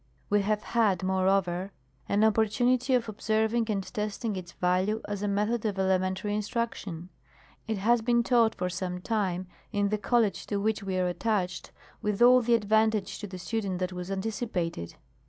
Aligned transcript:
We 0.31 0.41
have 0.41 0.63
had, 0.63 1.03
moreover, 1.03 1.71
an 2.09 2.23
opportunity 2.23 2.95
of 2.95 3.07
observing 3.07 3.67
and 3.69 3.83
testing 3.83 4.35
its 4.35 4.53
value 4.53 4.99
as 5.07 5.21
a 5.21 5.27
method 5.27 5.63
of 5.63 5.77
Elementary 5.77 6.33
Instruction. 6.33 7.09
It 7.67 7.77
has 7.77 8.01
been 8.01 8.23
taught 8.23 8.57
fbr 8.57 8.71
some 8.71 8.99
time 9.01 9.45
in 9.71 9.89
the 9.89 9.99
College 9.99 10.47
to 10.47 10.57
which 10.57 10.81
we 10.81 10.97
are 10.97 11.07
attached, 11.07 11.71
with 12.01 12.19
all 12.19 12.41
the 12.41 12.55
advantage 12.55 13.19
to 13.19 13.27
the 13.27 13.37
student 13.37 13.77
that 13.77 13.93
was 13.93 14.09
anticipated. 14.09 14.95